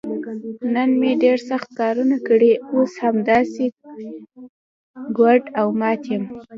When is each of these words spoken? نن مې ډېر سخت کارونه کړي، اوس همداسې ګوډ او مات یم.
نن 0.73 0.89
مې 0.99 1.11
ډېر 1.23 1.37
سخت 1.49 1.69
کارونه 1.79 2.17
کړي، 2.27 2.51
اوس 2.73 2.91
همداسې 3.05 3.65
ګوډ 5.17 5.43
او 5.59 5.67
مات 5.79 6.01
یم. 6.11 6.23